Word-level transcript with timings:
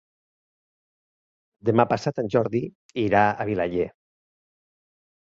Demà 1.69 1.83
passat 1.91 2.21
en 2.21 2.31
Jordi 2.35 2.61
irà 3.01 3.21
a 3.43 3.47
Vilaller. 3.51 3.85